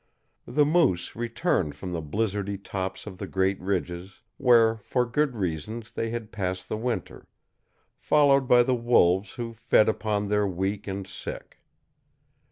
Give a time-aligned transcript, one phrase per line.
[0.47, 5.91] The moose returned from the blizzardy tops of the great ridges, where for good reasons
[5.91, 7.27] they had passed the winter,
[7.99, 11.59] followed by the wolves who fed upon their weak and sick.